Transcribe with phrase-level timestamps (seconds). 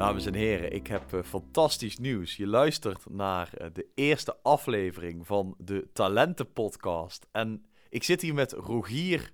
[0.00, 2.36] Dames en heren, ik heb uh, fantastisch nieuws.
[2.36, 7.26] Je luistert naar uh, de eerste aflevering van de Talenten Podcast.
[7.32, 9.32] En ik zit hier met Rogier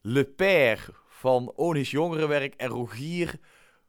[0.00, 2.54] Lepère van Onis Jongerenwerk.
[2.54, 3.38] En Rogier,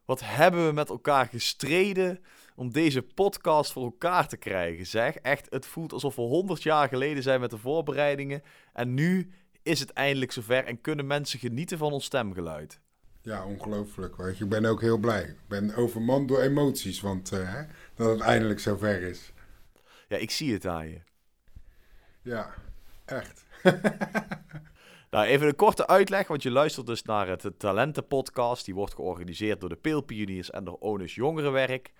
[0.04, 2.20] wat hebben we met elkaar gestreden
[2.56, 5.14] om deze podcast voor elkaar te krijgen, zeg.
[5.14, 8.42] Echt, het voelt alsof we 100 jaar geleden zijn met de voorbereidingen.
[8.72, 9.30] En nu
[9.62, 12.80] is het eindelijk zover en kunnen mensen genieten van ons stemgeluid.
[13.28, 14.16] Ja, ongelooflijk.
[14.16, 14.44] Weet je.
[14.44, 15.22] Ik ben ook heel blij.
[15.22, 17.64] Ik ben overmand door emoties, want hè,
[17.94, 19.32] dat het eindelijk zover is.
[20.08, 21.00] Ja, ik zie het aan je.
[22.22, 22.54] Ja,
[23.04, 23.44] echt.
[25.10, 28.64] nou, even een korte uitleg, want je luistert dus naar het Talentenpodcast.
[28.64, 31.92] Die wordt georganiseerd door de Peelpioniers en door Onus Jongerenwerk.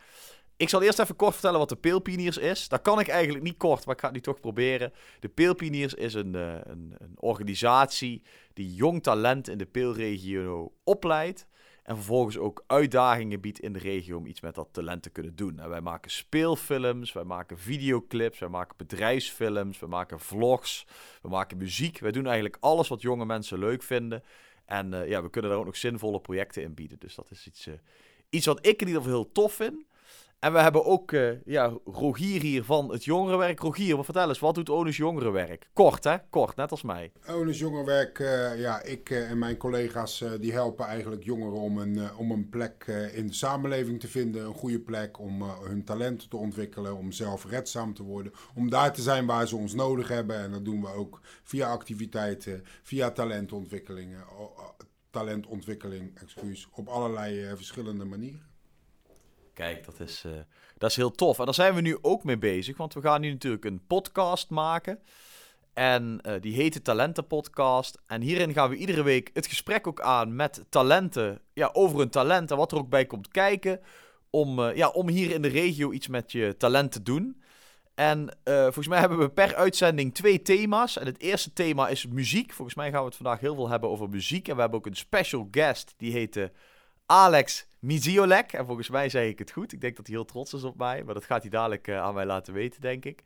[0.59, 2.69] Ik zal eerst even kort vertellen wat de Peelpioniers is.
[2.69, 4.93] Dat kan ik eigenlijk niet kort, maar ik ga het nu toch proberen.
[5.21, 8.23] De Peelpioniers is een, uh, een, een, organisatie
[8.53, 11.47] die jong talent in de Peelregio opleidt.
[11.83, 15.37] En vervolgens ook uitdagingen biedt in de regio om iets met dat talent te kunnen
[15.37, 15.59] doen.
[15.59, 20.87] En wij maken speelfilms, wij maken videoclips, wij maken bedrijfsfilms, we maken vlogs,
[21.23, 21.99] we maken muziek.
[21.99, 24.23] Wij doen eigenlijk alles wat jonge mensen leuk vinden.
[24.65, 26.99] En uh, ja, we kunnen daar ook nog zinvolle projecten in bieden.
[26.99, 27.75] Dus dat is iets, uh,
[28.31, 29.87] iets wat ik in ieder geval heel tof vind.
[30.39, 33.61] En we hebben ook uh, ja, Rogier hier van het jongerenwerk.
[33.61, 35.69] Rogier, vertel eens, wat doet Onus Jongerenwerk?
[35.73, 37.13] Kort hè, kort, net als mij.
[37.29, 42.17] Onus Jongerenwerk, uh, ja, ik uh, en mijn collega's die helpen eigenlijk jongeren om een,
[42.17, 44.45] om een plek in de samenleving te vinden.
[44.45, 48.33] Een goede plek om hun talenten te ontwikkelen, om zelfredzaam te worden.
[48.55, 50.37] Om daar te zijn waar ze ons nodig hebben.
[50.37, 54.25] En dat doen we ook via activiteiten, via talentontwikkelingen,
[55.11, 58.48] talentontwikkeling, excuus, op allerlei verschillende manieren.
[59.59, 60.33] Kijk, dat is, uh,
[60.77, 61.39] dat is heel tof.
[61.39, 64.51] En daar zijn we nu ook mee bezig, want we gaan nu natuurlijk een podcast
[64.51, 64.99] maken.
[65.75, 67.99] En uh, die heet de Talenten Podcast.
[68.07, 71.41] En hierin gaan we iedere week het gesprek ook aan met talenten.
[71.53, 73.81] Ja, over hun talent en wat er ook bij komt kijken.
[74.31, 77.43] Om, uh, ja, om hier in de regio iets met je talent te doen.
[77.95, 80.99] En volgens mij hebben we per uitzending twee thema's.
[80.99, 82.53] En het eerste thema is muziek.
[82.53, 84.49] Volgens mij gaan we het vandaag heel veel hebben over muziek.
[84.49, 86.51] En we hebben ook een special guest, die heet
[87.11, 88.53] Alex Miziolek.
[88.53, 89.73] En volgens mij zei ik het goed.
[89.73, 91.05] Ik denk dat hij heel trots is op mij.
[91.05, 93.23] Maar dat gaat hij dadelijk uh, aan mij laten weten, denk ik.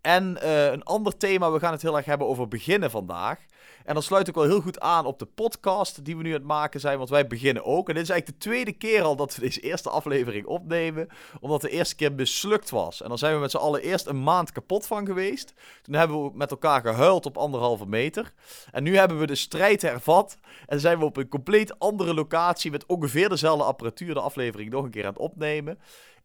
[0.00, 3.38] En uh, een ander thema, we gaan het heel erg hebben over beginnen vandaag.
[3.84, 6.34] En dat sluit ook wel heel goed aan op de podcast die we nu aan
[6.34, 7.88] het maken zijn, want wij beginnen ook.
[7.88, 11.08] En dit is eigenlijk de tweede keer al dat we deze eerste aflevering opnemen,
[11.40, 13.02] omdat de eerste keer mislukt was.
[13.02, 15.54] En dan zijn we met z'n allen eerst een maand kapot van geweest.
[15.82, 18.32] Toen hebben we met elkaar gehuild op anderhalve meter.
[18.70, 22.70] En nu hebben we de strijd hervat en zijn we op een compleet andere locatie
[22.70, 25.78] met ongeveer dezelfde apparatuur de aflevering nog een keer aan het opnemen.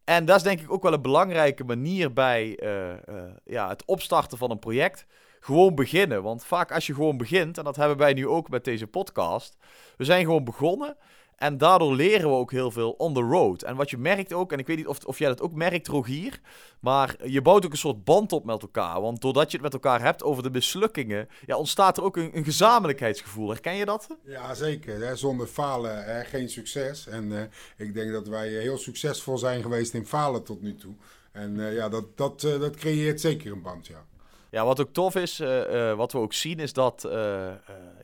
[0.04, 3.84] En dat is denk ik ook wel een belangrijke manier bij uh, uh, ja, het
[3.84, 5.06] opstarten van een project
[5.40, 6.22] gewoon beginnen.
[6.22, 9.56] Want vaak als je gewoon begint, en dat hebben wij nu ook met deze podcast,
[9.96, 10.96] we zijn gewoon begonnen.
[11.38, 13.62] En daardoor leren we ook heel veel on the road.
[13.62, 15.88] En wat je merkt ook, en ik weet niet of, of jij dat ook merkt,
[15.88, 16.40] Rogier,
[16.80, 19.00] maar je bouwt ook een soort band op met elkaar.
[19.00, 22.36] Want doordat je het met elkaar hebt over de mislukkingen, ja, ontstaat er ook een,
[22.36, 23.48] een gezamenlijkheidsgevoel.
[23.48, 24.06] Herken je dat?
[24.24, 25.16] Ja, zeker.
[25.16, 26.24] Zonder falen hè?
[26.24, 27.06] geen succes.
[27.06, 27.40] En uh,
[27.76, 30.94] ik denk dat wij heel succesvol zijn geweest in falen tot nu toe.
[31.32, 34.04] En uh, ja, dat, dat, dat creëert zeker een band, ja.
[34.50, 37.12] Ja, wat ook tof is, uh, uh, wat we ook zien, is dat uh,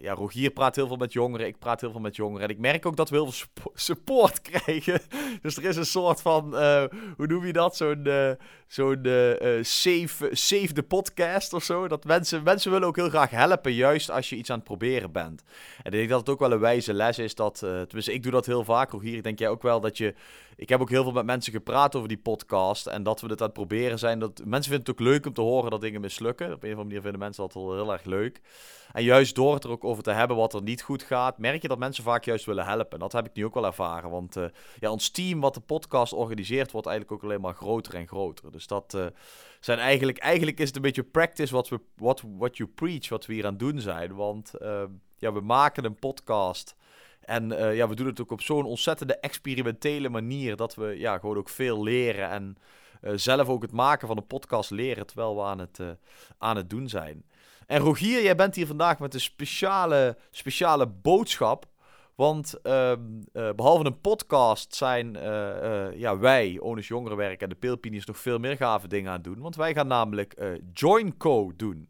[0.00, 2.42] ja, Rogier praat heel veel met jongeren, ik praat heel veel met jongeren.
[2.42, 5.00] En ik merk ook dat we heel veel support krijgen.
[5.42, 6.56] dus er is een soort van,
[7.16, 8.08] hoe noem je dat, zo'n
[8.66, 9.02] zo'n
[9.62, 11.88] save, save the podcast of zo.
[11.88, 15.12] Dat mensen, mensen willen ook heel graag helpen, juist als je iets aan het proberen
[15.12, 15.42] bent.
[15.82, 18.32] En ik denk dat het ook wel een wijze les is dat, tenminste ik doe
[18.32, 20.14] dat heel vaak, Rogier, ik denk jij ook wel, dat je
[20.56, 22.86] ik heb ook heel veel met mensen gepraat over die podcast.
[22.86, 24.18] En dat we dit aan het proberen zijn.
[24.18, 26.52] Dat, mensen vinden het ook leuk om te horen dat dingen mislukken.
[26.52, 28.40] Op een of andere manier vinden mensen dat wel heel erg leuk.
[28.92, 31.62] En juist door het er ook over te hebben wat er niet goed gaat, merk
[31.62, 32.90] je dat mensen vaak juist willen helpen.
[32.90, 34.10] En dat heb ik nu ook wel ervaren.
[34.10, 34.44] Want uh,
[34.80, 38.52] ja, ons team wat de podcast organiseert, wordt eigenlijk ook alleen maar groter en groter.
[38.52, 39.06] Dus dat uh,
[39.60, 43.26] zijn eigenlijk, eigenlijk is het een beetje practice wat we, what, what you preach, wat
[43.26, 44.14] we hier aan doen zijn.
[44.14, 44.82] Want uh,
[45.18, 46.76] ja, we maken een podcast.
[47.24, 51.18] En uh, ja, we doen het ook op zo'n ontzettende experimentele manier dat we ja,
[51.18, 52.56] gewoon ook veel leren en
[53.02, 55.88] uh, zelf ook het maken van een podcast leren terwijl we aan het, uh,
[56.38, 57.24] aan het doen zijn.
[57.66, 61.72] En Rogier, jij bent hier vandaag met een speciale, speciale boodschap.
[62.14, 63.00] Want ehm,
[63.32, 65.12] behalve een podcast zijn
[65.96, 69.40] ja, wij, Onus Jongerenwerk en de Peelpinies nog veel meer gave dingen aan het doen.
[69.40, 71.88] Want wij gaan namelijk Joinco doen.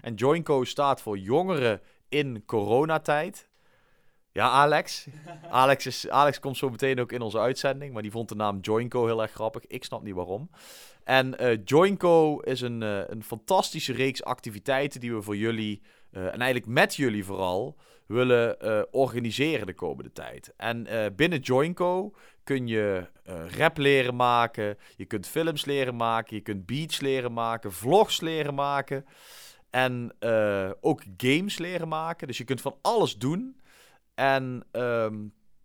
[0.00, 3.48] En Joinco staat voor Jongeren in coronatijd.
[4.38, 5.06] Ja, Alex.
[5.50, 7.92] Alex, is, Alex komt zo meteen ook in onze uitzending.
[7.92, 9.66] Maar die vond de naam Joinco heel erg grappig.
[9.66, 10.50] Ik snap niet waarom.
[11.04, 16.40] En uh, Joinco is een, uh, een fantastische reeks activiteiten die we voor jullie en
[16.40, 17.76] eigenlijk met jullie vooral,
[18.06, 18.56] willen
[18.92, 20.52] organiseren de komende tijd.
[20.56, 20.86] En
[21.16, 22.14] binnen Joinco
[22.44, 23.06] kun je
[23.56, 28.54] rap leren maken, je kunt films leren maken, je kunt beats leren maken, vlogs leren
[28.54, 29.04] maken
[29.70, 30.12] en
[30.80, 32.26] ook games leren maken.
[32.26, 33.56] Dus je kunt van alles doen.
[34.18, 35.14] En ehm,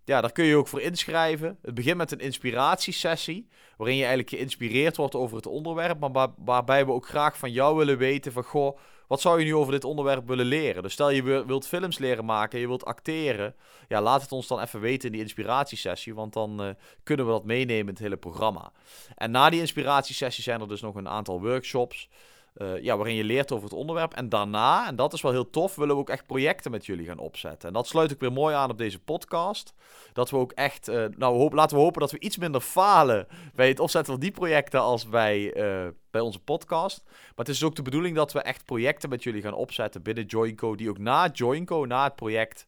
[0.03, 1.57] ja, daar kun je ook voor inschrijven.
[1.61, 3.47] Het begint met een inspiratiesessie,
[3.77, 7.77] waarin je eigenlijk geïnspireerd wordt over het onderwerp, maar waarbij we ook graag van jou
[7.77, 8.77] willen weten van, goh,
[9.07, 10.83] wat zou je nu over dit onderwerp willen leren?
[10.83, 13.55] Dus stel je wilt films leren maken, je wilt acteren,
[13.87, 16.69] ja, laat het ons dan even weten in die inspiratiesessie, want dan uh,
[17.03, 18.71] kunnen we dat meenemen in het hele programma.
[19.15, 22.09] En na die inspiratiesessie zijn er dus nog een aantal workshops.
[22.57, 24.13] Uh, ja, waarin je leert over het onderwerp.
[24.13, 27.05] En daarna, en dat is wel heel tof, willen we ook echt projecten met jullie
[27.05, 27.67] gaan opzetten.
[27.67, 29.73] En dat sluit ook weer mooi aan op deze podcast.
[30.13, 33.27] Dat we ook echt, uh, nou hoop, laten we hopen dat we iets minder falen
[33.55, 37.03] bij het opzetten van die projecten als bij, uh, bij onze podcast.
[37.05, 40.01] Maar het is dus ook de bedoeling dat we echt projecten met jullie gaan opzetten
[40.01, 42.65] binnen Joinco, die ook na Joinco, na het project,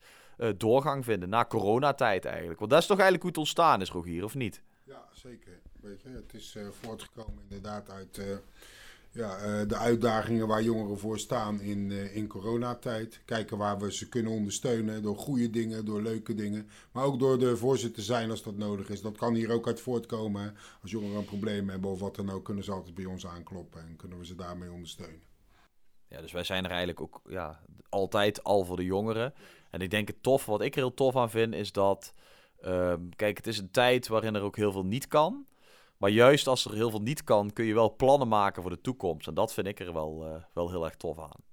[0.57, 1.29] doorgang vinden.
[1.29, 2.59] Na coronatijd eigenlijk.
[2.59, 4.61] Want dat is toch eigenlijk hoe het ontstaan is, Rogier, of niet?
[4.83, 5.59] Ja, zeker.
[5.81, 8.41] Weet je, het is voortgekomen inderdaad uit
[9.15, 13.21] ja, uh, de uitdagingen waar jongeren voor staan in, uh, in coronatijd.
[13.25, 16.69] Kijken waar we ze kunnen ondersteunen door goede dingen, door leuke dingen.
[16.91, 19.01] Maar ook door de voorzitter te zijn als dat nodig is.
[19.01, 20.55] Dat kan hier ook uit voortkomen.
[20.81, 23.81] Als jongeren een probleem hebben of wat dan ook, kunnen ze altijd bij ons aankloppen
[23.81, 25.23] en kunnen we ze daarmee ondersteunen.
[26.07, 27.59] Ja, dus wij zijn er eigenlijk ook ja,
[27.89, 29.33] altijd al voor de jongeren.
[29.69, 32.13] En ik denk het tof, wat ik er heel tof aan vind, is dat...
[32.61, 35.45] Uh, kijk, het is een tijd waarin er ook heel veel niet kan.
[35.97, 38.81] Maar juist als er heel veel niet kan, kun je wel plannen maken voor de
[38.81, 39.27] toekomst.
[39.27, 41.43] En dat vind ik er wel, uh, wel heel erg tof aan.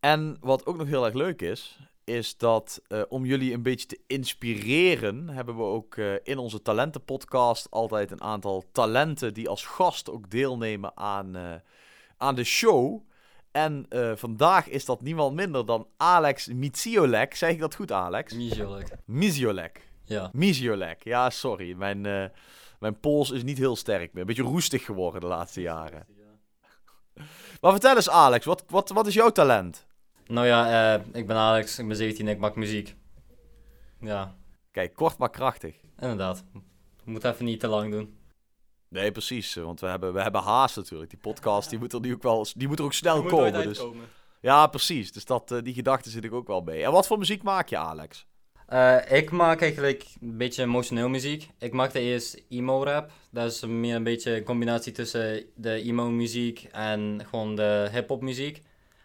[0.00, 3.86] En wat ook nog heel erg leuk is, is dat uh, om jullie een beetje
[3.86, 9.64] te inspireren, hebben we ook uh, in onze talentenpodcast altijd een aantal talenten die als
[9.66, 11.62] gast ook deelnemen aan,
[12.16, 13.08] aan de show.
[13.50, 13.86] En
[14.16, 17.34] vandaag is dat niemand minder dan Alex Miziolek.
[17.34, 18.34] Zeg ik dat goed, Alex?
[18.34, 18.96] Miziolek.
[19.04, 19.89] Miziolek.
[20.10, 20.30] Ja.
[20.32, 21.04] Miziolek.
[21.04, 21.74] Ja, sorry.
[21.74, 22.24] Mijn, uh,
[22.78, 24.20] mijn pols is niet heel sterk meer.
[24.20, 26.06] Een beetje roestig geworden de laatste jaren.
[27.60, 29.86] maar vertel eens, Alex, wat, wat, wat is jouw talent?
[30.26, 32.96] Nou ja, uh, ik ben Alex, ik ben 17 en ik maak muziek.
[34.00, 34.34] Ja.
[34.70, 35.76] Kijk, kort maar krachtig.
[35.98, 36.44] Inderdaad.
[37.04, 38.18] We moeten even niet te lang doen.
[38.88, 39.54] Nee, precies.
[39.54, 41.10] Want we hebben, we hebben haast natuurlijk.
[41.10, 43.62] Die podcast die moet er nu ook wel die moet er ook snel komen.
[43.62, 43.84] Dus...
[44.40, 45.12] Ja, precies.
[45.12, 46.84] Dus dat, uh, die gedachte zit ik ook wel bij.
[46.84, 48.26] En wat voor muziek maak je, Alex?
[48.72, 51.48] Uh, ik maak eigenlijk een beetje emotioneel muziek.
[51.58, 53.10] Ik maakte eerst emo-rap.
[53.30, 58.62] Dat is meer een beetje een combinatie tussen de emo-muziek en gewoon de hip-hop muziek.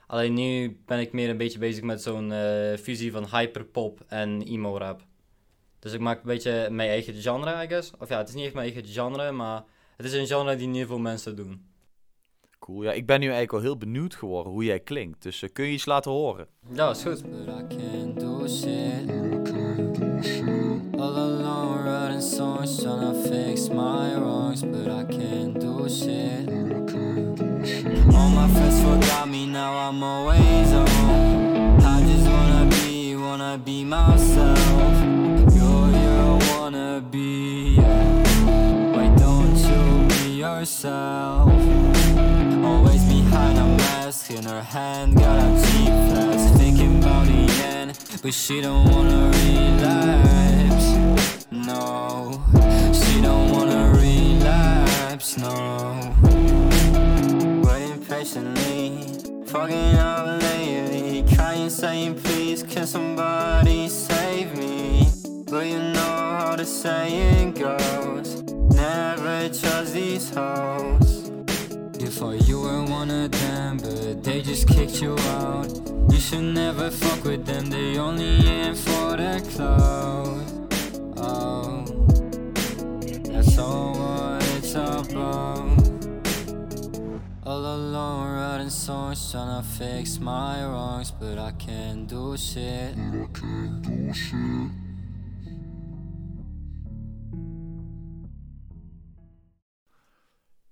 [0.07, 4.41] Alleen nu ben ik meer een beetje bezig met zo'n uh, fusie van hyperpop en
[4.41, 5.01] emo-rap.
[5.79, 7.91] Dus ik maak een beetje mijn eigen genre, I guess.
[7.99, 9.63] Of ja, het is niet echt mijn eigen genre, maar
[9.97, 11.65] het is een genre die niet veel mensen doen.
[12.59, 12.83] Cool.
[12.83, 15.23] Ja, ik ben nu eigenlijk al heel benieuwd geworden hoe jij klinkt.
[15.23, 16.47] Dus uh, kun je iets laten horen?
[16.73, 17.23] Ja, is goed.
[22.65, 26.49] Writing songs, trying fix my wrongs, but I can't do shit.
[28.13, 31.81] All my friends forgot me, now I'm always on.
[31.81, 34.57] I just wanna be, wanna be myself.
[35.53, 37.77] You're your wannabe,
[38.93, 41.49] why don't you be yourself?
[42.63, 47.99] Always behind a mask, in her hand got a cheap flask, thinking about the end,
[48.21, 50.74] but she don't wanna relapse.
[51.51, 52.41] No,
[52.91, 55.37] she don't wanna relapse.
[55.37, 56.13] No,
[57.63, 65.07] waiting patiently, fucking up lately, crying, saying, Please, can somebody save me?
[65.45, 68.41] But you know how the saying goes,
[68.73, 71.29] never trust these hoes.
[71.99, 75.69] You thought you were one of them, but they just kicked you out.
[76.09, 80.44] You should never fuck with them, they only in for the clout.
[84.75, 85.55] It's about.
[87.43, 92.95] All alone, writing songs, trying to fix my wrongs, but I can't do shit.
[92.97, 94.71] I can't do shit.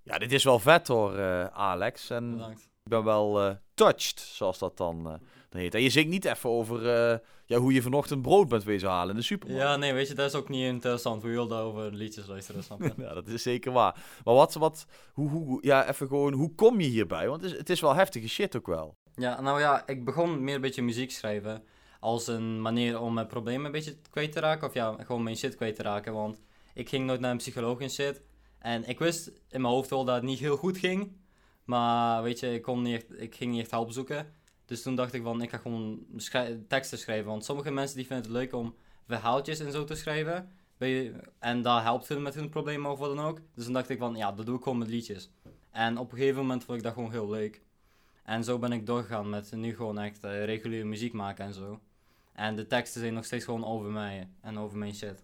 [0.03, 2.10] Ja, dit is wel vet hoor, uh, Alex.
[2.10, 2.62] En Bedankt.
[2.62, 5.13] ik ben wel uh, touched, zoals dat dan, uh,
[5.50, 5.75] dan heet.
[5.75, 6.82] En je zingt niet even over
[7.46, 9.63] ja, hoe je vanochtend brood bent wezen halen in de supermarkt.
[9.63, 11.22] Ja, nee, weet je, dat is ook niet interessant.
[11.22, 12.94] We wilden over liedjes luisteren, snap je?
[13.03, 14.03] ja, dat is zeker waar.
[14.24, 17.27] Maar wat, wat hoe, hoe, ja, even gewoon, hoe kom je hierbij?
[17.27, 18.96] Want het is, het is wel heftige shit ook wel.
[19.15, 21.63] Ja, nou ja, ik begon meer een beetje muziek schrijven
[22.00, 24.68] als een manier om mijn problemen een beetje kwijt te raken.
[24.68, 26.13] Of ja, gewoon mijn shit kwijt te raken.
[26.13, 26.39] Want
[26.74, 28.22] ik ging nooit naar een psycholoog en shit.
[28.60, 31.12] En ik wist in mijn hoofd wel dat het niet heel goed ging.
[31.63, 34.34] Maar weet je, ik, kon niet ik ging niet echt hulp zoeken.
[34.65, 36.05] Dus toen dacht ik van, ik ga gewoon
[36.67, 37.29] teksten schrijven.
[37.29, 38.75] Want sommige mensen die vinden het leuk om
[39.08, 40.51] verhaaltjes en zo te schrijven.
[41.39, 43.39] En dat helpt hun met hun problemen of wat dan ook.
[43.55, 45.29] Dus dan dacht ik van, ja, dat doe ik gewoon met liedjes.
[45.72, 47.62] En op een gegeven moment vond ik dat gewoon heel leuk.
[48.24, 51.79] En zo ben ik doorgegaan met nu gewoon echt eh, reguliere muziek maken en zo.
[52.34, 55.24] En de teksten zijn nog steeds gewoon over mij en over mijn shit.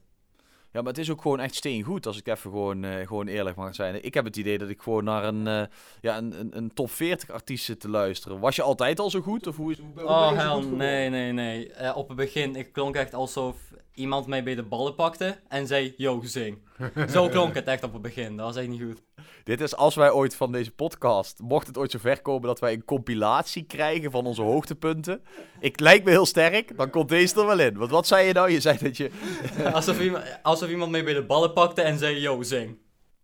[0.71, 3.55] Ja, maar het is ook gewoon echt steengoed, als ik even gewoon, eh, gewoon eerlijk
[3.55, 4.05] mag zijn.
[4.05, 5.63] Ik heb het idee dat ik gewoon naar een, eh,
[6.01, 8.39] ja, een, een, een top 40 artiest zit te luisteren.
[8.39, 9.47] Was je altijd al zo goed?
[9.47, 9.79] Of hoe is...
[9.95, 11.73] Oh hell, nee, nee, nee.
[11.73, 13.55] Eh, op het begin, ik klonk echt alsof
[13.93, 16.57] iemand mij bij de ballen pakte en zei, yo, zing.
[17.13, 19.01] Zo klonk het echt op het begin, dat was echt niet goed.
[19.43, 22.73] Dit is als wij ooit van deze podcast, mocht het ooit zover komen dat wij
[22.73, 25.23] een compilatie krijgen van onze hoogtepunten.
[25.59, 27.77] Ik lijkt me heel sterk, dan komt deze er wel in.
[27.77, 28.51] Want wat zei je nou?
[28.51, 29.11] Je zei dat je...
[29.73, 32.77] alsof, iemand, alsof iemand mij bij de ballen pakte en zei, yo, zing.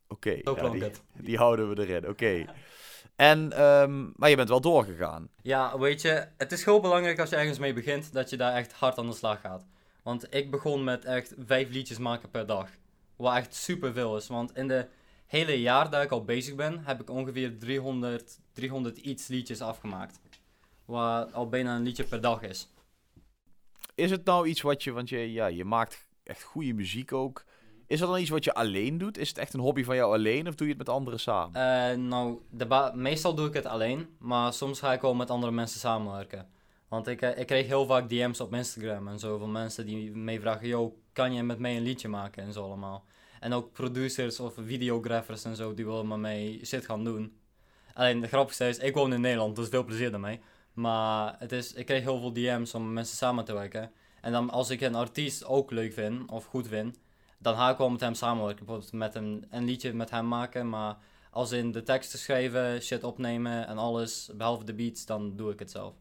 [0.07, 1.01] Oké, Zo ja, die, het.
[1.13, 2.07] die houden we erin.
[2.09, 2.45] Oké.
[3.15, 5.29] En, ehm, maar je bent wel doorgegaan.
[5.41, 8.53] Ja, weet je, het is heel belangrijk als je ergens mee begint, dat je daar
[8.53, 9.65] echt hard aan de slag gaat.
[10.05, 12.69] Want ik begon met echt vijf liedjes maken per dag.
[13.15, 14.87] Wat echt superveel is, want in de
[15.25, 20.19] hele jaar dat ik al bezig ben, heb ik ongeveer 300, 300 iets liedjes afgemaakt.
[20.85, 22.69] Wat al bijna een liedje per dag is.
[23.95, 27.43] Is het nou iets wat je, want je, ja, je maakt echt goede muziek ook.
[27.87, 29.17] Is dat dan iets wat je alleen doet?
[29.17, 31.89] Is het echt een hobby van jou alleen of doe je het met anderen samen?
[31.89, 32.41] Eh, nou,
[32.93, 36.53] meestal doe ik het alleen, maar soms ga ik wel met andere mensen samenwerken.
[36.87, 40.15] Want ik, eh, ik kreeg heel vaak DM's op Instagram en zo van mensen die
[40.15, 43.05] mij vragen: Yo, kan je met mij een liedje maken en zo allemaal.
[43.39, 47.37] En ook producers of videographers en zo die willen met mij shit gaan doen.
[47.93, 50.39] Alleen de grappigste is, ik woon in Nederland, dus veel plezier daarmee.
[50.73, 53.91] Maar het is, ik kreeg heel veel DM's om met mensen samen te werken.
[54.21, 56.99] En dan als ik een artiest ook leuk vind of goed vind,
[57.37, 58.65] dan ga ik wel met hem samenwerken.
[58.65, 60.97] Bijvoorbeeld met een, een liedje met hem maken, maar
[61.31, 65.59] als in de teksten schrijven, shit opnemen en alles, behalve de beats, dan doe ik
[65.59, 65.93] het zelf.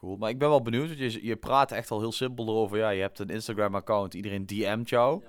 [0.00, 0.16] Cool.
[0.16, 2.78] Maar ik ben wel benieuwd, want je, je praat echt al heel simpel erover.
[2.78, 5.22] Ja, je hebt een Instagram-account, iedereen DM't jou.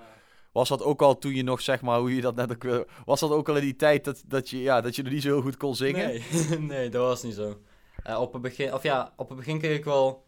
[0.52, 2.62] Was dat ook al toen je nog, zeg maar, hoe je dat net ook...
[2.62, 5.12] wil- Was dat ook al in die tijd dat, dat, je, ja, dat je nog
[5.12, 6.06] niet zo heel goed kon zingen?
[6.06, 7.60] Nee, nee, dat was niet zo.
[8.02, 10.24] Eh, op het begin, of ja, op het begin kreeg ik wel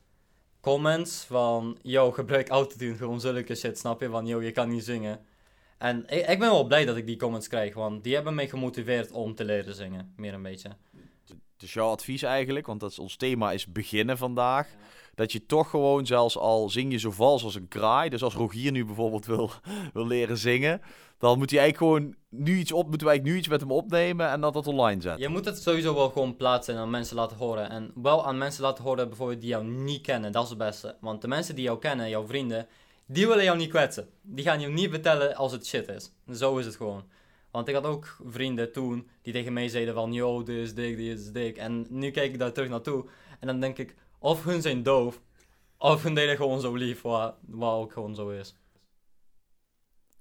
[0.61, 4.09] comments van, yo, gebruik autotune, gewoon zulke shit, snap je?
[4.09, 5.21] Van, yo, je kan niet zingen.
[5.79, 8.49] En ik, ik ben wel blij dat ik die comments krijg, want die hebben mij
[8.49, 10.71] gemotiveerd om te leren zingen, meer een beetje.
[11.59, 14.69] Dus jouw advies eigenlijk, want dat is, ons thema is beginnen vandaag.
[15.15, 18.09] Dat je toch gewoon, zelfs al zing je zo vals als een kraai.
[18.09, 19.51] Dus als Rogier nu bijvoorbeeld wil,
[19.95, 20.81] wil leren zingen.
[21.19, 24.29] Dan moet hij eigenlijk gewoon nu iets op, moeten wij nu iets met hem opnemen
[24.29, 25.23] en dat dat online zetten.
[25.23, 27.71] Je moet het sowieso wel gewoon plaatsen en aan mensen laten horen.
[27.71, 30.97] En wel aan mensen laten horen bijvoorbeeld die jou niet kennen, dat is het beste.
[31.01, 32.67] Want de mensen die jou kennen, jouw vrienden,
[33.07, 34.09] die willen jou niet kwetsen.
[34.23, 36.13] Die gaan je niet vertellen als het shit is.
[36.33, 37.05] Zo is het gewoon.
[37.51, 40.97] Want ik had ook vrienden toen die tegen mij zeiden van, yo, dit is dik,
[40.97, 41.57] dit is dik.
[41.57, 43.07] En nu kijk ik daar terug naartoe
[43.41, 45.21] en dan denk ik, of hun zijn doof,
[45.79, 48.55] of hun deden gewoon zo lief, wat, wat ook gewoon zo is.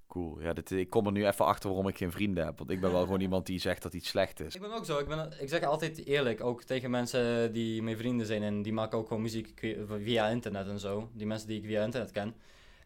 [0.08, 0.42] Cool.
[0.42, 2.58] Ja, dit, ik kom er nu even achter waarom ik geen vrienden heb.
[2.58, 4.56] Want ik ben wel gewoon iemand die zegt dat iets slecht is.
[4.56, 5.00] Ik ben ook zo.
[5.00, 8.74] Ik, ben, ik zeg altijd eerlijk, ook tegen mensen die mijn vrienden zijn en die
[8.74, 11.10] maken ook gewoon muziek via internet en zo.
[11.14, 12.36] Die mensen die ik via internet ken.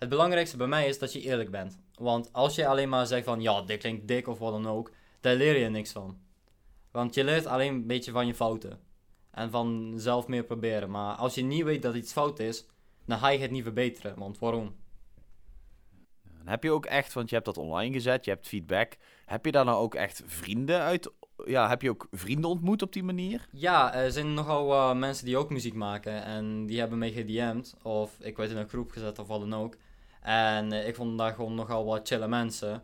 [0.02, 1.80] Het belangrijkste bij mij is dat je eerlijk bent.
[1.94, 4.92] Want als je alleen maar zegt van ja, dit klinkt dik of wat dan ook,
[5.20, 6.18] daar leer je niks van.
[6.92, 8.80] Want je leert alleen een beetje van je fouten.
[9.32, 10.90] En van zelf meer proberen.
[10.90, 12.66] Maar als je niet weet dat iets fout is,
[13.06, 14.20] dan ga je het niet verbeteren.
[14.20, 14.76] Want waarom?
[16.40, 18.98] En heb je ook echt, want je hebt dat online gezet, je hebt feedback.
[19.26, 21.12] Heb je daar nou ook echt vrienden uit?
[21.46, 23.48] Ja, heb je ook vrienden ontmoet op die manier?
[23.52, 27.76] Ja, er zijn nogal wat mensen die ook muziek maken en die hebben mij gedM'd
[27.84, 29.76] of ik werd in een groep gezet of wat dan ook.
[30.22, 32.84] En eh, ik vond daar gewoon nogal wat chille mensen,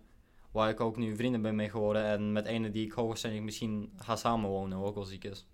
[0.51, 3.91] waar ik ook nu vrienden ben mee geworden en met ene die ik hoogstwaarschijnlijk misschien
[3.97, 5.47] ga samenwonen, ook wel ziek is.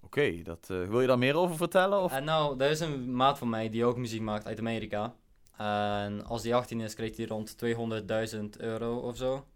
[0.00, 2.02] Oké, dat eh, wil je daar meer over vertellen?
[2.02, 2.12] Of?
[2.12, 5.14] En nou, er is een maat van mij die ook muziek maakt uit Amerika.
[5.56, 7.56] En als die 18 is, kreeg hij rond
[8.34, 9.46] 200.000 euro of zo.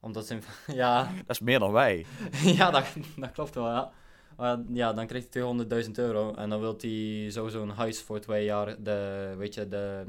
[0.00, 0.42] Omdat zijn...
[0.66, 2.06] ja, Dat is meer dan wij.
[2.58, 3.92] ja, dat, dat klopt wel, ja.
[4.36, 5.42] Maar ja, dan krijgt hij
[5.84, 9.68] 200.000 euro en dan wil hij sowieso een huis voor twee jaar, de, weet je,
[9.68, 10.04] de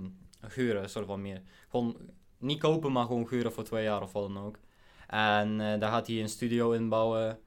[0.54, 1.42] huren, soort van meer.
[1.70, 1.98] Gewoon
[2.38, 4.60] niet kopen, maar gewoon huren voor twee jaar of wat dan ook.
[5.08, 7.40] En eh, daar gaat hij een studio inbouwen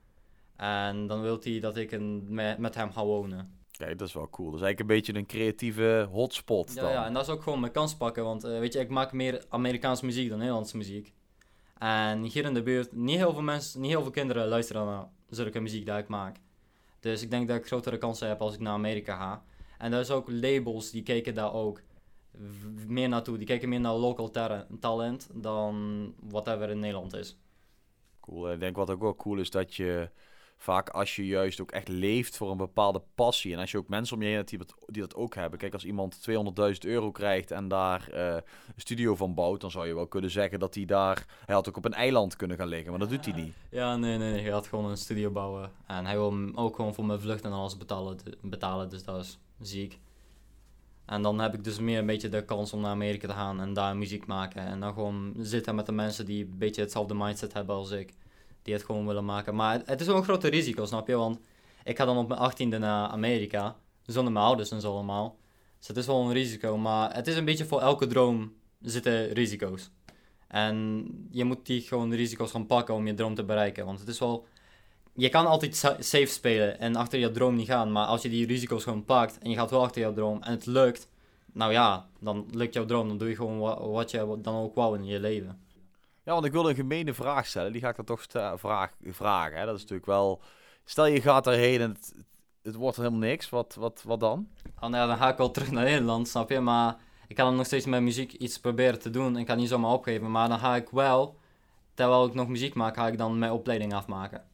[0.56, 3.58] en dan wil hij dat ik een, met, met hem ga wonen.
[3.70, 4.50] Kijk, dat is wel cool.
[4.50, 6.90] Dat is eigenlijk een beetje een creatieve hotspot Ja, dan.
[6.90, 9.12] ja, en dat is ook gewoon mijn kans pakken, want eh, weet je, ik maak
[9.12, 11.12] meer Amerikaanse muziek dan Nederlandse muziek.
[11.78, 15.08] En hier in de buurt, niet heel veel mensen, niet heel veel kinderen luisteren naar
[15.28, 16.36] zulke muziek die ik maak.
[17.00, 19.42] Dus ik denk dat ik grotere kansen heb als ik naar Amerika ga.
[19.78, 21.80] En er is ook labels die kijken daar ook
[22.86, 23.36] meer naartoe.
[23.36, 24.30] Die kijken meer naar local
[24.80, 27.36] talent dan whatever in Nederland is.
[28.20, 28.52] Cool.
[28.52, 30.10] Ik denk wat ook wel cool is dat je
[30.56, 33.52] vaak als je juist ook echt leeft voor een bepaalde passie.
[33.52, 35.58] En als je ook mensen om je heen hebt die dat, die dat ook hebben.
[35.58, 36.34] Kijk, als iemand 200.000
[36.80, 38.42] euro krijgt en daar eh, een
[38.76, 41.26] studio van bouwt, dan zou je wel kunnen zeggen dat hij daar.
[41.46, 43.54] Hij had ook op een eiland kunnen gaan liggen, maar dat doet hij niet.
[43.70, 44.42] Ja, nee, nee, nee.
[44.42, 45.70] Hij had gewoon een studio bouwen.
[45.86, 49.24] En hij wil hem ook gewoon voor mijn vlucht en alles betalen, betalen dus dat
[49.24, 49.98] is ziek.
[51.10, 53.60] En dan heb ik dus meer een beetje de kans om naar Amerika te gaan
[53.60, 54.62] en daar muziek maken.
[54.62, 58.14] En dan gewoon zitten met de mensen die een beetje hetzelfde mindset hebben als ik
[58.62, 59.54] die het gewoon willen maken.
[59.54, 61.14] Maar het, is wel een grote risico, snap je?
[61.14, 61.38] Want
[61.84, 63.76] ik ga dan op mijn achttiende naar Amerika,
[64.06, 65.38] zonder mijn ouders en zo allemaal.
[65.78, 69.32] Dus het is wel een risico, maar het is een beetje voor elke droom zitten
[69.32, 69.90] risico's.
[70.48, 73.86] En je moet die gewoon risico's gaan pakken om je droom te bereiken.
[73.86, 74.46] Want het is wel.
[75.14, 77.92] Je kan altijd safe spelen en achter je droom niet gaan.
[77.92, 80.50] Maar als je die risico's gewoon pakt en je gaat wel achter je droom en
[80.50, 81.08] het lukt.
[81.52, 83.08] Nou ja, dan lukt jouw droom.
[83.08, 83.58] Dan doe je gewoon
[83.92, 85.60] wat je dan ook wou in je leven.
[86.24, 87.72] Ja, want ik wilde een gemene vraag stellen.
[87.72, 88.24] Die ga ik dan toch
[88.60, 89.58] vraag, vragen.
[89.58, 89.64] Hè?
[89.64, 90.42] Dat is natuurlijk wel...
[90.84, 92.14] Stel je gaat erheen en het,
[92.62, 93.48] het wordt helemaal niks.
[93.48, 94.48] Wat, wat, wat dan?
[94.74, 96.60] Oh, nou ja, dan ga ik wel terug naar Nederland, snap je?
[96.60, 99.36] Maar ik kan dan nog steeds met muziek iets proberen te doen.
[99.36, 100.30] Ik kan niet zomaar opgeven.
[100.30, 101.36] Maar dan ga ik wel,
[101.94, 104.44] terwijl ik nog muziek maak, ga ik dan mijn opleiding afmaken.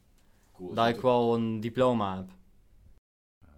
[0.56, 2.26] Cool, dat ik wel een diploma heb.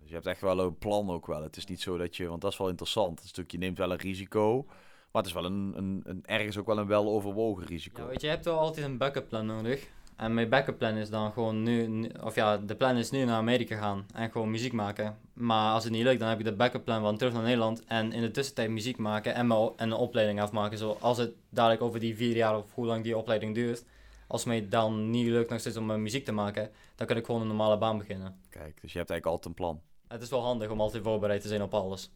[0.00, 1.42] Dus je hebt echt wel een plan ook wel.
[1.42, 3.22] Het is niet zo dat je, want dat is wel interessant.
[3.22, 4.64] Een stukje neemt wel een risico.
[5.12, 8.02] Maar het is wel een, een, een ergens ook wel een wel overwogen risico.
[8.02, 9.88] Ja, weet je, je hebt wel altijd een backup plan nodig.
[10.16, 13.36] En mijn backup plan is dan gewoon nu, of ja, de plan is nu naar
[13.36, 15.18] Amerika gaan en gewoon muziek maken.
[15.32, 17.84] Maar als het niet lukt, dan heb ik de backup plan van terug naar Nederland
[17.84, 20.78] en in de tussentijd muziek maken en, mijn, en een opleiding afmaken.
[20.78, 23.84] Zo als het dadelijk over die vier jaar of hoe lang die opleiding duurt,
[24.28, 27.24] als mij dan niet lukt nog steeds om mijn muziek te maken, dan kan ik
[27.24, 28.40] gewoon een normale baan beginnen.
[28.50, 29.80] Kijk, dus je hebt eigenlijk altijd een plan.
[30.08, 32.10] Het is wel handig om altijd voorbereid te zijn op alles.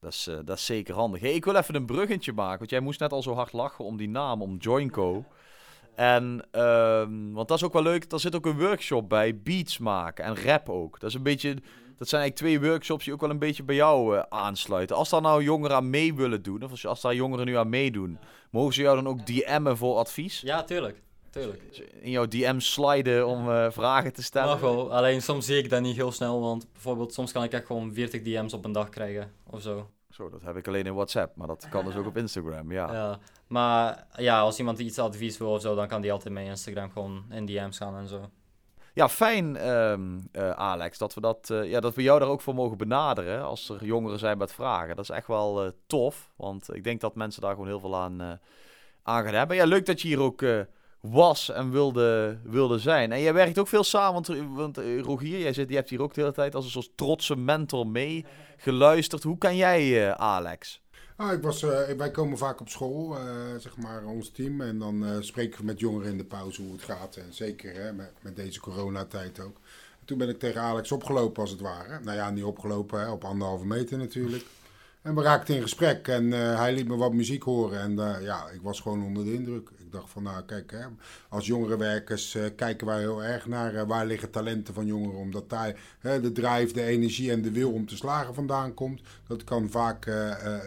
[0.00, 1.20] Dat is, uh, dat is zeker handig.
[1.20, 3.84] Hey, ik wil even een bruggetje maken, want jij moest net al zo hard lachen
[3.84, 5.24] om die naam, om Joinco.
[5.94, 9.78] En, um, want dat is ook wel leuk, er zit ook een workshop bij, beats
[9.78, 11.00] maken en rap ook.
[11.00, 11.56] Dat is een beetje,
[11.98, 14.96] dat zijn eigenlijk twee workshops die ook wel een beetje bij jou uh, aansluiten.
[14.96, 17.68] Als daar nou jongeren aan mee willen doen, of als, als daar jongeren nu aan
[17.68, 18.18] meedoen,
[18.50, 20.40] mogen ze jou dan ook DM'en voor advies?
[20.40, 21.02] Ja, tuurlijk.
[21.30, 21.62] Tuurlijk.
[22.00, 24.48] In jouw DM sliden om uh, vragen te stellen?
[24.48, 27.52] Mag wel, alleen soms zie ik dat niet heel snel, want bijvoorbeeld soms kan ik
[27.52, 29.90] echt gewoon 40 DM's op een dag krijgen of zo.
[30.10, 32.92] Zo, dat heb ik alleen in WhatsApp, maar dat kan dus ook op Instagram, ja.
[32.92, 33.18] ja.
[33.46, 36.90] Maar ja, als iemand iets advies wil of zo, dan kan die altijd met Instagram
[36.90, 38.30] gewoon in DM's gaan en zo.
[38.94, 42.40] Ja, fijn um, uh, Alex, dat we, dat, uh, ja, dat we jou daar ook
[42.40, 44.96] voor mogen benaderen als er jongeren zijn met vragen.
[44.96, 47.96] Dat is echt wel uh, tof, want ik denk dat mensen daar gewoon heel veel
[47.96, 48.20] aan,
[49.02, 49.56] aan gaan hebben.
[49.56, 50.44] Ja, leuk dat je hier ook
[51.00, 53.12] was en wilde, wilde zijn.
[53.12, 54.76] En jij werkt ook veel samen, want, want
[55.06, 57.86] Rogier, jij zit, je hebt hier ook de hele tijd als een soort trotse mentor
[57.86, 58.26] mee
[58.56, 59.22] geluisterd.
[59.22, 60.81] Hoe kan jij, Alex?
[61.22, 63.24] Ah, ik was, uh, wij komen vaak op school, uh,
[63.58, 64.60] zeg maar, ons team.
[64.60, 67.16] En dan spreken we met jongeren in de pauze hoe het gaat.
[67.16, 69.56] En zeker hè, met, met deze coronatijd ook.
[70.00, 72.00] En toen ben ik tegen Alex opgelopen, als het ware.
[72.00, 74.44] Nou ja, niet opgelopen, hè, op anderhalve meter natuurlijk.
[75.02, 77.80] En we raakten in gesprek en uh, hij liet me wat muziek horen.
[77.80, 79.70] En uh, ja, ik was gewoon onder de indruk.
[79.78, 80.84] Ik dacht van, nou kijk, hè,
[81.28, 85.18] als jongerenwerkers uh, kijken wij heel erg naar waar liggen talenten van jongeren.
[85.18, 89.00] Omdat daar de drive, de energie en de wil om te slagen vandaan komt.
[89.26, 90.06] Dat kan vaak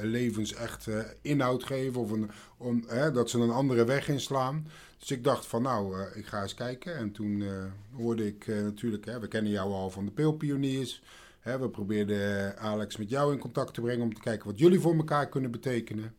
[0.02, 0.88] levens echt
[1.22, 4.68] inhoud geven of een, dat ze een andere weg inslaan.
[5.00, 6.96] Dus ik dacht van, nou, ik ga eens kijken.
[6.98, 7.44] En toen
[7.96, 11.02] hoorde ik natuurlijk, we kennen jou al van de Peelpioniers
[11.46, 14.96] we probeerden Alex met jou in contact te brengen om te kijken wat jullie voor
[14.96, 16.16] elkaar kunnen betekenen.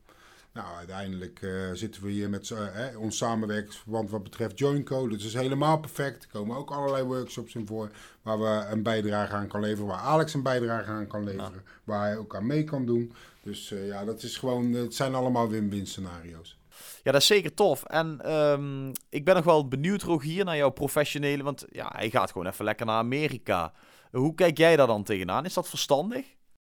[0.53, 5.09] Nou, uiteindelijk uh, zitten we hier met uh, ons samenwerkingsverband wat betreft Joinco.
[5.09, 6.23] Dat is helemaal perfect.
[6.23, 7.91] Er komen ook allerlei workshops in voor
[8.23, 9.87] waar we een bijdrage aan kan leveren.
[9.87, 11.62] Waar Alex een bijdrage aan kan leveren.
[11.85, 13.12] Waar hij ook aan mee kan doen.
[13.43, 16.59] Dus uh, ja, dat is gewoon, het zijn allemaal win-win scenario's.
[17.03, 17.85] Ja, dat is zeker tof.
[17.85, 21.43] En um, ik ben nog wel benieuwd, Rogier, naar jouw professionele.
[21.43, 23.73] Want ja, hij gaat gewoon even lekker naar Amerika.
[24.16, 25.44] Hoe kijk jij daar dan tegenaan?
[25.44, 26.26] Is dat verstandig?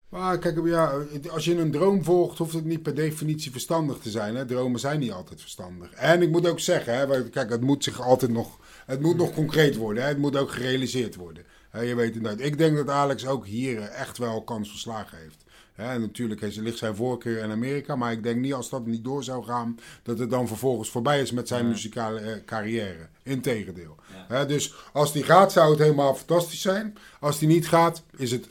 [0.08, 0.92] Maar kijk, ja,
[1.30, 4.36] als je een droom volgt, hoeft het niet per definitie verstandig te zijn.
[4.36, 4.46] Hè?
[4.46, 5.92] Dromen zijn niet altijd verstandig.
[5.92, 9.32] En ik moet ook zeggen, hè, kijk, het moet zich altijd nog, het moet nog
[9.32, 10.02] concreet worden.
[10.02, 10.08] Hè?
[10.08, 11.44] Het moet ook gerealiseerd worden.
[11.72, 12.40] je weet nooit.
[12.40, 15.44] Ik denk dat Alex ook hier echt wel kans verslagen heeft.
[15.78, 19.24] En natuurlijk ligt zijn voorkeur in Amerika, maar ik denk niet als dat niet door
[19.24, 23.08] zou gaan, dat het dan vervolgens voorbij is met zijn muzikale eh, carrière.
[23.22, 23.96] Integendeel.
[24.28, 24.44] Ja.
[24.44, 26.96] dus als die gaat, zou het helemaal fantastisch zijn.
[27.20, 28.48] Als die niet gaat, is het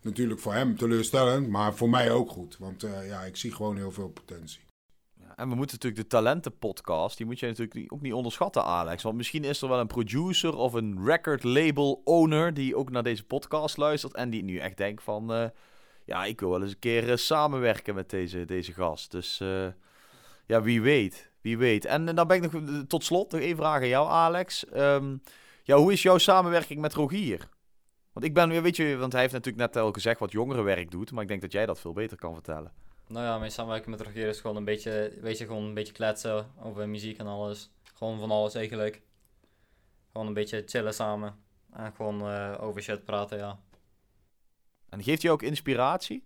[0.00, 2.56] natuurlijk voor hem teleurstellend, maar voor mij ook goed.
[2.58, 4.60] Want uh, ja, ik zie gewoon heel veel potentie.
[5.36, 9.02] En we moeten natuurlijk de talentenpodcast, die moet je natuurlijk ook niet onderschatten, Alex.
[9.02, 13.02] Want misschien is er wel een producer of een record label owner die ook naar
[13.02, 15.32] deze podcast luistert en die nu echt denkt van...
[15.32, 15.44] Uh,
[16.10, 19.10] ja, ik wil wel eens een keer uh, samenwerken met deze, deze gast.
[19.10, 19.66] Dus uh,
[20.46, 21.30] ja, wie weet.
[21.40, 21.84] Wie weet.
[21.84, 24.66] En, dan ben ik nog eh, tot slot nog één vraag aan jou, Alex.
[24.66, 25.16] Ehm,
[25.62, 27.48] ja, hoe is jouw samenwerking met Rogier?
[28.12, 31.12] Want ik ben, weet je, want hij heeft natuurlijk net al gezegd wat jongerenwerk doet,
[31.12, 32.72] maar ik denk dat jij dat veel beter kan vertellen.
[33.06, 35.92] Nou ja, mijn samenwerking met Rogier is gewoon een beetje, weet je, gewoon een beetje
[35.92, 37.70] kletsen over muziek en alles.
[37.94, 39.02] Gewoon van alles eigenlijk.
[40.12, 41.34] Gewoon een beetje chillen samen.
[41.72, 42.22] En gewoon
[42.58, 43.58] over shit praten, ja.
[44.90, 46.24] En geeft hij ook inspiratie?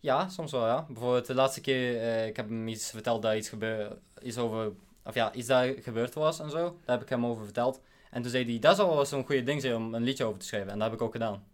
[0.00, 0.84] Ja, soms wel, ja.
[0.88, 4.72] Bijvoorbeeld de laatste keer, uh, ik heb hem iets verteld dat iets, gebeur, iets over,
[5.04, 6.78] of ja, iets dat gebeurd was en zo.
[6.84, 7.80] Daar heb ik hem over verteld.
[8.10, 10.40] En toen zei hij, dat zou wel zo'n goede ding zijn om een liedje over
[10.40, 10.70] te schrijven.
[10.70, 11.44] En dat heb ik ook gedaan.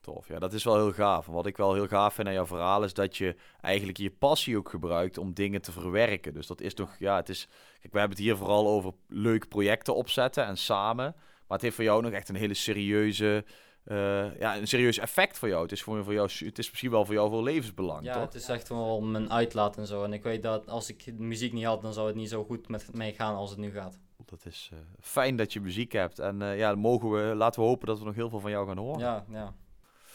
[0.00, 1.26] Tof, ja, dat is wel heel gaaf.
[1.26, 4.56] Wat ik wel heel gaaf vind aan jouw verhaal is dat je eigenlijk je passie
[4.56, 6.34] ook gebruikt om dingen te verwerken.
[6.34, 7.48] Dus dat is toch, ja, het is.
[7.80, 11.14] Kijk, we hebben het hier vooral over leuke projecten opzetten en samen.
[11.14, 13.44] Maar het heeft voor jou nog echt een hele serieuze,
[13.86, 15.62] uh, ja, een serieus effect voor jou.
[15.62, 18.04] Het is, voor, voor jou, het is misschien wel voor jou veel levensbelang.
[18.04, 20.04] Ja, het is echt wel mijn uitlaat en zo.
[20.04, 22.68] En ik weet dat als ik muziek niet had, dan zou het niet zo goed
[22.68, 23.98] met mij gaan als het nu gaat.
[24.24, 26.18] Dat is uh, fijn dat je muziek hebt.
[26.18, 28.66] En uh, ja, mogen we, laten we hopen dat we nog heel veel van jou
[28.66, 29.00] gaan horen.
[29.00, 29.54] Ja, ja.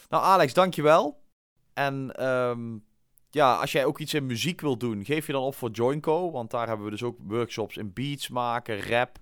[0.10, 1.22] Nou, Alex, dankjewel.
[1.74, 2.86] En um,
[3.30, 6.32] ja, als jij ook iets in muziek wil doen, geef je dan op voor Joinco.
[6.32, 9.18] Want daar hebben we dus ook workshops in beats maken, rap.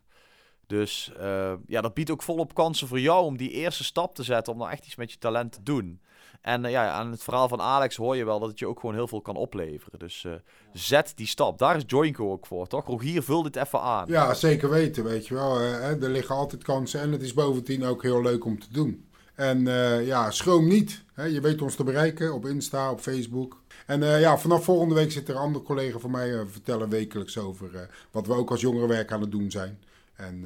[0.68, 4.24] Dus uh, ja, dat biedt ook volop kansen voor jou om die eerste stap te
[4.24, 4.54] zetten.
[4.54, 6.02] Om nou echt iets met je talent te doen.
[6.42, 8.80] En uh, ja, aan het verhaal van Alex hoor je wel dat het je ook
[8.80, 10.00] gewoon heel veel kan opleveren.
[10.00, 10.34] Dus uh,
[10.74, 11.58] zet die stap.
[11.58, 12.86] Daar is Joinco ook voor, toch?
[12.86, 14.08] Rogier, vul dit even aan.
[14.08, 15.60] Ja, zeker weten, weet je wel.
[15.60, 19.06] er liggen altijd kansen en het is bovendien ook heel leuk om te doen.
[19.36, 19.66] En
[20.06, 21.04] ja, schroom niet.
[21.14, 21.24] Hè?
[21.24, 23.62] Je weet ons te bereiken op Insta, op Facebook.
[23.86, 27.90] En ja, vanaf volgende week zit er een andere collega van mij vertellen wekelijks over
[28.12, 29.80] wat we ook als jongerenwerk aan het doen zijn.
[30.18, 30.46] En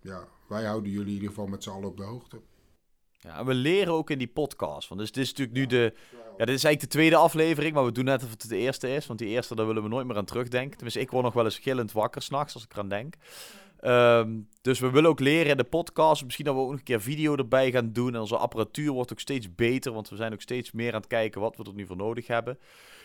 [0.00, 2.40] ja, wij houden jullie in ieder geval met z'n allen op de hoogte.
[3.20, 4.88] Ja, en we leren ook in die podcast.
[4.88, 5.94] Want dus dit is natuurlijk nu de.
[6.10, 8.94] Ja, dit is eigenlijk de tweede aflevering, maar we doen net of het de eerste
[8.94, 9.06] is.
[9.06, 10.70] Want die eerste, daar willen we nooit meer aan terugdenken.
[10.70, 13.14] Tenminste, ik word nog wel eens gillend wakker s'nachts als ik eraan denk.
[13.84, 16.24] Um, dus we willen ook leren in de podcast.
[16.24, 18.14] Misschien dat we ook nog een keer video erbij gaan doen.
[18.14, 19.92] En onze apparatuur wordt ook steeds beter.
[19.92, 22.26] Want we zijn ook steeds meer aan het kijken wat we er nu voor nodig
[22.26, 22.58] hebben.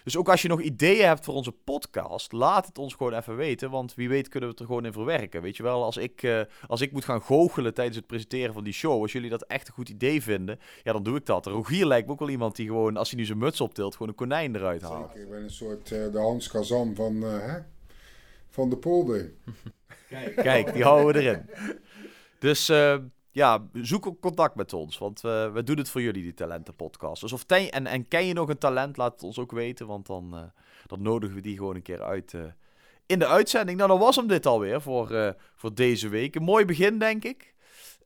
[0.04, 3.36] Dus ook als je nog ideeën hebt voor onze podcast, laat het ons gewoon even
[3.36, 3.70] weten.
[3.70, 5.42] Want wie weet kunnen we het er gewoon in verwerken.
[5.42, 8.64] Weet je wel, als ik, uh, als ik moet gaan goochelen tijdens het presenteren van
[8.64, 9.02] die show.
[9.02, 11.46] Als jullie dat echt een goed idee vinden, ja, dan doe ik dat.
[11.46, 14.08] Rogier lijkt me ook wel iemand die gewoon, als hij nu zijn muts optilt, gewoon
[14.08, 15.16] een konijn eruit haalt.
[15.16, 17.60] Ik ben een soort uh, de Hans Kazan van, uh, hè?
[18.54, 19.34] Van de polder.
[20.10, 21.50] Kijk, Kijk, die houden we erin.
[22.40, 22.96] Dus uh,
[23.32, 27.22] ja, zoek ook contact met ons, want uh, we doen het voor jullie, die talentenpodcast.
[27.22, 29.88] Dus of ten, en, en ken je nog een talent, laat het ons ook weten,
[29.88, 30.42] want dan, uh,
[30.88, 32.34] dan nodigen we die gewoon een keer uit
[33.06, 33.78] in de uitzending.
[33.78, 36.36] Nou, dan was hem dit alweer voor, voor deze week.
[36.36, 37.54] Een mooi begin, denk ik.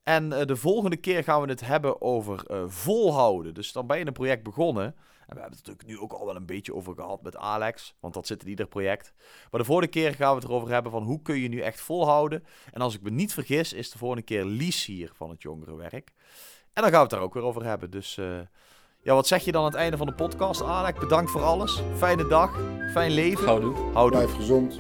[0.03, 3.53] En de volgende keer gaan we het hebben over volhouden.
[3.53, 4.95] Dus dan ben je een project begonnen
[5.27, 7.95] en we hebben het natuurlijk nu ook al wel een beetje over gehad met Alex,
[7.99, 9.13] want dat zit in ieder project.
[9.51, 11.81] Maar de vorige keer gaan we het erover hebben van hoe kun je nu echt
[11.81, 12.43] volhouden.
[12.71, 16.13] En als ik me niet vergis, is de volgende keer Lies hier van het jongerenwerk.
[16.73, 17.91] En dan gaan we het daar ook weer over hebben.
[17.91, 18.39] Dus uh,
[19.01, 20.61] ja, wat zeg je dan aan het einde van de podcast?
[20.61, 21.81] Alex, bedankt voor alles.
[21.95, 22.59] Fijne dag,
[22.91, 23.45] fijn leven.
[23.45, 23.75] Houdoe.
[23.93, 24.17] Houdoe.
[24.17, 24.77] Blijf gezond.